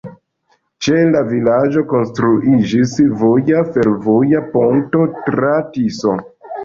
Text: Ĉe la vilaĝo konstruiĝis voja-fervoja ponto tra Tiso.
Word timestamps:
Ĉe 0.85 0.95
la 1.15 1.19
vilaĝo 1.33 1.83
konstruiĝis 1.91 2.95
voja-fervoja 3.21 4.43
ponto 4.57 5.05
tra 5.29 5.53
Tiso. 5.77 6.17